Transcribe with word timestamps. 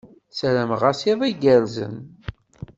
Ssarmeɣ-as 0.31 1.01
iḍ 1.11 1.21
igerrzen. 1.29 1.95